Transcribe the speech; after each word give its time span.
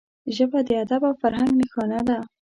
ژبه 0.35 0.59
د 0.67 0.69
ادب 0.83 1.01
او 1.09 1.13
فرهنګ 1.21 1.51
نښانه 1.59 1.99
ده 2.07 2.17